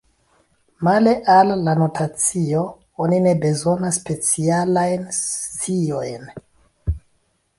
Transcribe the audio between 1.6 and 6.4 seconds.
la notacio oni ne bezonas specialajn sciojn.